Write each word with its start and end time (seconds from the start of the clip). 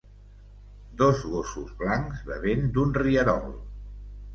dos 1.01 1.21
gossos 1.35 1.77
blancs 1.83 2.27
bevent 2.33 2.67
d'un 2.79 2.99
rierol 3.05 3.51